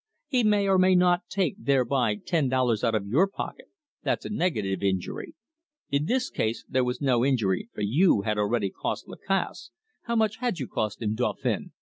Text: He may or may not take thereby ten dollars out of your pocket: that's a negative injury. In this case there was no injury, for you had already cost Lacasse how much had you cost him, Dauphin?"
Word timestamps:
He 0.27 0.43
may 0.43 0.67
or 0.67 0.79
may 0.79 0.95
not 0.95 1.27
take 1.29 1.63
thereby 1.63 2.15
ten 2.15 2.49
dollars 2.49 2.83
out 2.83 2.95
of 2.95 3.05
your 3.05 3.27
pocket: 3.27 3.67
that's 4.01 4.25
a 4.25 4.31
negative 4.33 4.81
injury. 4.81 5.35
In 5.91 6.05
this 6.05 6.31
case 6.31 6.65
there 6.67 6.83
was 6.83 7.01
no 7.01 7.23
injury, 7.23 7.69
for 7.71 7.81
you 7.81 8.21
had 8.23 8.39
already 8.39 8.71
cost 8.71 9.07
Lacasse 9.07 9.69
how 10.05 10.15
much 10.15 10.37
had 10.37 10.57
you 10.57 10.67
cost 10.67 11.03
him, 11.03 11.13
Dauphin?" 11.13 11.73